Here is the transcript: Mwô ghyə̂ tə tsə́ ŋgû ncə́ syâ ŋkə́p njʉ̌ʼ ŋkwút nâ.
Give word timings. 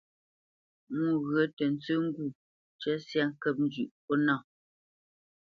Mwô 0.95 1.11
ghyə̂ 1.27 1.45
tə 1.57 1.65
tsə́ 1.81 1.97
ŋgû 2.05 2.23
ncə́ 2.73 2.95
syâ 3.07 3.23
ŋkə́p 3.31 3.55
njʉ̌ʼ 3.65 3.89
ŋkwút 3.95 4.21
nâ. 4.27 4.35